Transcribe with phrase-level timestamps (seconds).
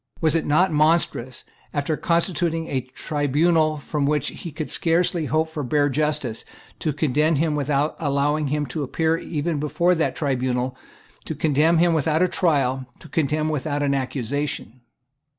[0.19, 1.43] Was it not monstrous,
[1.75, 6.43] after constituting a tribunal from which he could scarcely hope for bare justice,
[6.79, 10.75] to condemn him without allowing him to appear even before that tribunal,
[11.25, 14.81] to condemn him without a trial, to condemn him without an accusation?